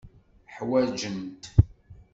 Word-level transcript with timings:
Ḥwajen-t. 0.55 1.43